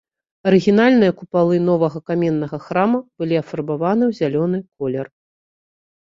Арыгінальныя 0.49 1.11
купалы 1.17 1.57
новага 1.65 1.99
каменнага 2.11 2.57
храма 2.67 2.99
былі 3.23 3.35
афарбаваны 3.41 4.03
ў 4.07 4.11
зялёны 4.21 4.57
колер. 4.79 5.07